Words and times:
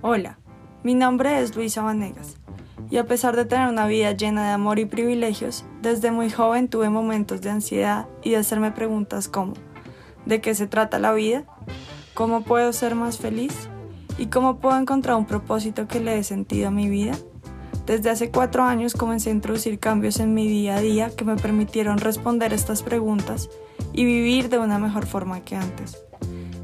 Hola, 0.00 0.38
mi 0.84 0.94
nombre 0.94 1.40
es 1.40 1.56
Luisa 1.56 1.82
Vanegas 1.82 2.36
y 2.88 2.98
a 2.98 3.06
pesar 3.06 3.34
de 3.34 3.44
tener 3.44 3.68
una 3.68 3.88
vida 3.88 4.12
llena 4.12 4.46
de 4.46 4.52
amor 4.52 4.78
y 4.78 4.84
privilegios, 4.84 5.64
desde 5.82 6.12
muy 6.12 6.30
joven 6.30 6.68
tuve 6.68 6.88
momentos 6.88 7.40
de 7.40 7.50
ansiedad 7.50 8.06
y 8.22 8.30
de 8.30 8.36
hacerme 8.36 8.70
preguntas 8.70 9.26
como 9.26 9.54
¿de 10.24 10.40
qué 10.40 10.54
se 10.54 10.68
trata 10.68 11.00
la 11.00 11.10
vida? 11.10 11.46
¿Cómo 12.14 12.42
puedo 12.42 12.72
ser 12.72 12.94
más 12.94 13.18
feliz? 13.18 13.68
¿Y 14.18 14.26
cómo 14.26 14.60
puedo 14.60 14.78
encontrar 14.78 15.16
un 15.16 15.26
propósito 15.26 15.88
que 15.88 15.98
le 15.98 16.14
dé 16.14 16.22
sentido 16.22 16.68
a 16.68 16.70
mi 16.70 16.88
vida? 16.88 17.18
Desde 17.84 18.10
hace 18.10 18.30
cuatro 18.30 18.62
años 18.62 18.94
comencé 18.94 19.30
a 19.30 19.32
introducir 19.32 19.80
cambios 19.80 20.20
en 20.20 20.32
mi 20.32 20.46
día 20.46 20.76
a 20.76 20.80
día 20.80 21.10
que 21.10 21.24
me 21.24 21.34
permitieron 21.34 21.98
responder 21.98 22.52
estas 22.52 22.84
preguntas 22.84 23.50
y 23.92 24.04
vivir 24.04 24.48
de 24.48 24.58
una 24.58 24.78
mejor 24.78 25.06
forma 25.06 25.40
que 25.40 25.56
antes. 25.56 26.07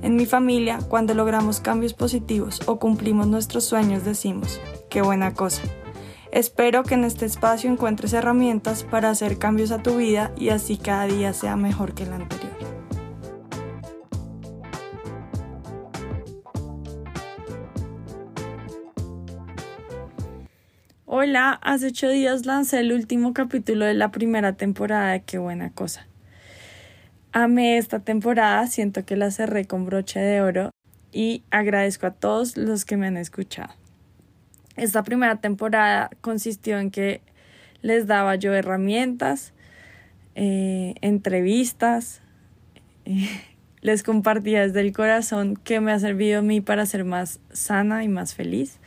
En 0.05 0.17
mi 0.17 0.27
familia, 0.27 0.81
cuando 0.87 1.15
logramos 1.15 1.61
cambios 1.61 1.95
positivos 1.95 2.61
o 2.67 2.79
cumplimos 2.79 3.27
nuestros 3.27 3.65
sueños, 3.65 4.05
decimos, 4.05 4.61
qué 4.91 5.01
buena 5.01 5.33
cosa. 5.33 5.63
Espero 6.31 6.83
que 6.83 6.93
en 6.93 7.05
este 7.05 7.25
espacio 7.25 7.73
encuentres 7.73 8.13
herramientas 8.13 8.85
para 8.85 9.09
hacer 9.09 9.39
cambios 9.39 9.71
a 9.71 9.83
tu 9.83 9.97
vida 9.97 10.31
y 10.37 10.51
así 10.51 10.77
cada 10.77 11.07
día 11.07 11.33
sea 11.33 11.57
mejor 11.57 11.95
que 11.95 12.03
el 12.03 12.13
anterior. 12.13 12.53
Hola, 21.07 21.59
hace 21.63 21.87
ocho 21.87 22.11
días 22.11 22.45
lancé 22.45 22.81
el 22.81 22.93
último 22.93 23.33
capítulo 23.33 23.87
de 23.87 23.95
la 23.95 24.11
primera 24.11 24.53
temporada 24.53 25.13
de 25.13 25.23
Qué 25.23 25.39
buena 25.39 25.73
cosa. 25.73 26.07
Amé 27.37 27.79
esta 27.79 27.99
temporada, 27.99 28.65
siento 28.69 29.05
que 29.05 29.17
la 29.17 29.33
cerré 29.33 29.65
con 29.65 29.87
broche 29.87 30.21
de 30.21 30.41
oro 30.41 30.71
y 31.11 31.43
agradezco 31.51 32.07
a 32.07 32.13
todos 32.13 32.57
los 32.57 32.85
que 32.85 32.97
me 32.97 33.09
han 33.09 33.17
escuchado. 33.17 33.75
Esta 34.77 35.03
primera 35.03 35.41
temporada 35.41 36.11
consistió 36.21 36.79
en 36.79 36.93
que 36.93 37.23
les 37.83 38.07
daba 38.07 38.37
yo 38.37 38.55
herramientas, 38.55 39.53
eh, 40.37 40.95
entrevistas, 41.01 42.23
les 43.81 44.05
compartía 44.05 44.63
desde 44.63 44.83
el 44.83 44.93
corazón 44.93 45.57
qué 45.57 45.81
me 45.81 45.91
ha 45.91 45.99
servido 45.99 46.39
a 46.39 46.43
mí 46.43 46.61
para 46.61 46.87
ser 46.87 47.05
más 47.05 47.41
sana 47.53 48.05
y 48.05 48.09
más 48.09 48.37
feliz. 48.37 48.79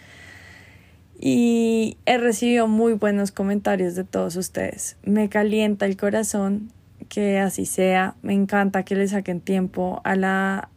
Y 1.19 1.97
he 2.05 2.17
recibido 2.17 2.69
muy 2.69 2.94
buenos 2.94 3.33
comentarios 3.33 3.95
de 3.95 4.05
todos 4.05 4.38
ustedes. 4.38 4.95
Me 5.03 5.27
calienta 5.27 5.85
el 5.85 5.97
corazón 5.97 6.72
que 7.08 7.39
así 7.39 7.66
sea. 7.66 8.16
Me 8.22 8.33
encanta 8.33 8.83
que 8.83 8.95
le 8.95 9.08
saquen 9.08 9.41
tiempo 9.41 10.02
a 10.03 10.16
la 10.16 10.69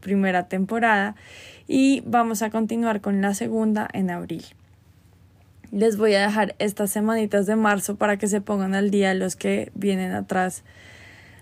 primera 0.00 0.48
temporada 0.48 1.14
y 1.66 2.02
vamos 2.06 2.42
a 2.42 2.50
continuar 2.50 3.00
con 3.00 3.20
la 3.20 3.34
segunda 3.34 3.88
en 3.92 4.10
abril. 4.10 4.44
Les 5.70 5.96
voy 5.96 6.14
a 6.14 6.20
dejar 6.20 6.54
estas 6.58 6.90
semanitas 6.90 7.46
de 7.46 7.56
marzo 7.56 7.96
para 7.96 8.18
que 8.18 8.26
se 8.26 8.42
pongan 8.42 8.74
al 8.74 8.90
día 8.90 9.14
los 9.14 9.36
que 9.36 9.72
vienen 9.74 10.12
atrás 10.12 10.64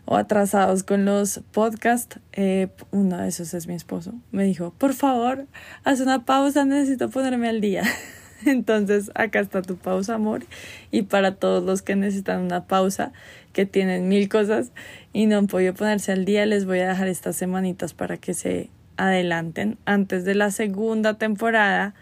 o 0.05 0.17
atrasados 0.17 0.84
con 0.84 1.05
los 1.05 1.41
podcasts. 1.51 2.20
Eh, 2.33 2.69
uno 2.92 3.19
de 3.19 3.28
esos 3.28 3.55
es 3.55 3.67
mi 3.67 3.75
esposo. 3.75 4.14
Me 4.31 4.45
dijo, 4.45 4.73
por 4.78 4.95
favor, 4.95 5.47
haz 5.83 6.01
una 6.01 6.25
pausa, 6.25 6.64
necesito 6.64 7.11
ponerme 7.11 7.48
al 7.48 7.61
día. 7.61 7.83
Entonces, 8.46 9.10
acá 9.14 9.41
está 9.41 9.62
tu 9.62 9.77
pausa, 9.77 10.14
amor. 10.14 10.44
Y 10.91 11.02
para 11.02 11.34
todos 11.34 11.62
los 11.64 11.83
que 11.83 11.96
necesitan 11.96 12.41
una 12.41 12.66
pausa, 12.66 13.12
que 13.52 13.66
tienen 13.66 14.08
mil 14.08 14.28
cosas 14.28 14.72
y 15.12 15.27
no 15.27 15.38
han 15.38 15.46
podido 15.46 15.74
ponerse 15.74 16.12
al 16.12 16.24
día, 16.24 16.46
les 16.46 16.64
voy 16.64 16.80
a 16.80 16.88
dejar 16.88 17.08
estas 17.08 17.36
semanitas 17.36 17.94
para 17.94 18.16
que 18.16 18.34
se 18.34 18.70
adelanten. 18.96 19.78
Antes 19.84 20.24
de 20.24 20.34
la 20.34 20.50
segunda 20.50 21.14
temporada, 21.14 21.94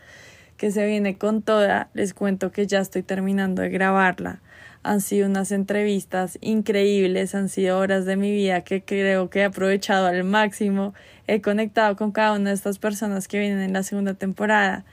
que 0.57 0.71
se 0.71 0.87
viene 0.87 1.17
con 1.17 1.43
toda, 1.43 1.89
les 1.95 2.15
cuento 2.15 2.53
que 2.53 2.67
ya 2.67 2.81
estoy 2.81 3.03
terminando 3.03 3.63
de 3.63 3.71
grabarla. 3.71 4.41
Han 4.83 5.01
sido 5.01 5.29
unas 5.29 5.53
entrevistas 5.53 6.39
increíbles, 6.41 7.35
han 7.35 7.49
sido 7.49 7.79
horas 7.79 8.05
de 8.05 8.17
mi 8.17 8.31
vida 8.31 8.63
que 8.63 8.83
creo 8.83 9.29
que 9.29 9.41
he 9.41 9.45
aprovechado 9.45 10.07
al 10.07 10.25
máximo. 10.25 10.95
He 11.27 11.41
conectado 11.41 11.97
con 11.97 12.13
cada 12.13 12.33
una 12.33 12.51
de 12.51 12.57
estas 12.57 12.79
personas 12.79 13.29
que 13.29 13.39
vienen 13.39 13.61
en 13.61 13.73
la 13.73 13.83
segunda 13.83 14.15
temporada 14.15 14.85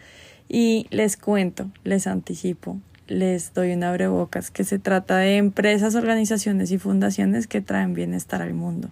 y 0.47 0.87
les 0.89 1.17
cuento, 1.17 1.71
les 1.83 2.07
anticipo, 2.07 2.79
les 3.07 3.53
doy 3.53 3.73
un 3.73 3.83
abrebocas 3.83 4.51
que 4.51 4.63
se 4.63 4.79
trata 4.79 5.17
de 5.17 5.37
empresas, 5.37 5.95
organizaciones 5.95 6.71
y 6.71 6.77
fundaciones 6.77 7.47
que 7.47 7.61
traen 7.61 7.93
bienestar 7.93 8.41
al 8.41 8.53
mundo. 8.53 8.89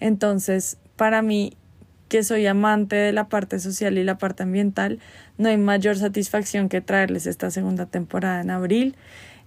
Entonces, 0.00 0.78
para 0.96 1.22
mí, 1.22 1.56
que 2.08 2.22
soy 2.22 2.46
amante 2.46 2.96
de 2.96 3.12
la 3.12 3.28
parte 3.28 3.58
social 3.58 3.96
y 3.96 4.04
la 4.04 4.18
parte 4.18 4.42
ambiental, 4.42 4.98
no 5.38 5.48
hay 5.48 5.56
mayor 5.56 5.96
satisfacción 5.96 6.68
que 6.68 6.80
traerles 6.80 7.26
esta 7.26 7.50
segunda 7.50 7.86
temporada 7.86 8.40
en 8.40 8.50
abril. 8.50 8.96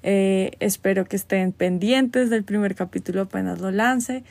Eh, 0.01 0.51
espero 0.59 1.05
que 1.05 1.15
estén 1.15 1.51
pendientes 1.51 2.29
del 2.29 2.43
primer 2.43 2.75
capítulo 2.75 3.21
apenas 3.21 3.59
lo 3.59 3.71
lance. 3.71 4.23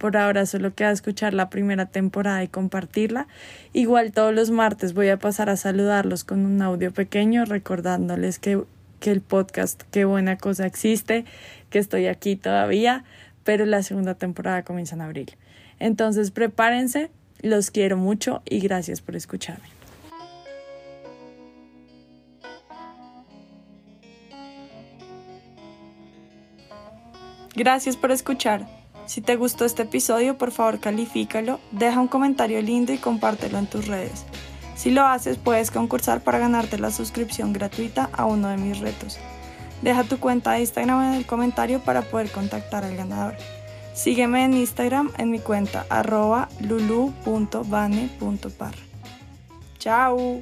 Por 0.00 0.16
ahora 0.16 0.46
solo 0.46 0.74
queda 0.74 0.92
escuchar 0.92 1.34
la 1.34 1.50
primera 1.50 1.84
temporada 1.84 2.42
y 2.42 2.48
compartirla. 2.48 3.26
Igual 3.74 4.12
todos 4.12 4.34
los 4.34 4.50
martes 4.50 4.94
voy 4.94 5.10
a 5.10 5.18
pasar 5.18 5.50
a 5.50 5.58
saludarlos 5.58 6.24
con 6.24 6.46
un 6.46 6.62
audio 6.62 6.90
pequeño 6.90 7.44
recordándoles 7.44 8.38
que, 8.38 8.62
que 8.98 9.10
el 9.10 9.20
podcast 9.20 9.82
Qué 9.90 10.06
buena 10.06 10.38
cosa 10.38 10.64
existe, 10.64 11.26
que 11.68 11.78
estoy 11.78 12.06
aquí 12.06 12.34
todavía, 12.34 13.04
pero 13.44 13.66
la 13.66 13.82
segunda 13.82 14.14
temporada 14.14 14.62
comienza 14.62 14.94
en 14.94 15.02
abril. 15.02 15.36
Entonces 15.78 16.30
prepárense, 16.30 17.10
los 17.42 17.70
quiero 17.70 17.98
mucho 17.98 18.40
y 18.46 18.60
gracias 18.60 19.02
por 19.02 19.16
escucharme. 19.16 19.68
Gracias 27.54 27.98
por 27.98 28.12
escuchar. 28.12 28.79
Si 29.10 29.20
te 29.20 29.34
gustó 29.34 29.64
este 29.64 29.82
episodio, 29.82 30.38
por 30.38 30.52
favor 30.52 30.78
califícalo, 30.78 31.58
deja 31.72 31.98
un 31.98 32.06
comentario 32.06 32.62
lindo 32.62 32.92
y 32.92 32.98
compártelo 32.98 33.58
en 33.58 33.66
tus 33.66 33.88
redes. 33.88 34.24
Si 34.76 34.92
lo 34.92 35.04
haces, 35.04 35.36
puedes 35.36 35.72
concursar 35.72 36.20
para 36.20 36.38
ganarte 36.38 36.78
la 36.78 36.92
suscripción 36.92 37.52
gratuita 37.52 38.08
a 38.12 38.26
uno 38.26 38.46
de 38.46 38.56
mis 38.56 38.78
retos. 38.78 39.18
Deja 39.82 40.04
tu 40.04 40.20
cuenta 40.20 40.52
de 40.52 40.60
Instagram 40.60 41.02
en 41.02 41.14
el 41.14 41.26
comentario 41.26 41.80
para 41.80 42.02
poder 42.02 42.30
contactar 42.30 42.84
al 42.84 42.94
ganador. 42.94 43.34
Sígueme 43.94 44.44
en 44.44 44.54
Instagram 44.54 45.10
en 45.18 45.32
mi 45.32 45.40
cuenta 45.40 45.86
arroba 45.90 46.48
lulu.bane.par. 46.60 47.24
¡Chao! 49.80 50.40